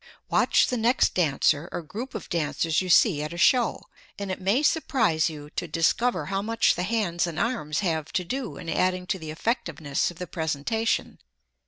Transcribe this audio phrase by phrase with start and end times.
[0.31, 3.83] Watch the next dancer or group of dancers you see at a show,
[4.17, 8.23] and it may surprise you to discover how much the hands and arms have to
[8.23, 11.19] do in adding to the effectiveness of the presentation.